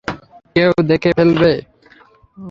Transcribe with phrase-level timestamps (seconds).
[0.55, 1.51] কেউ দেখে ফেলবে।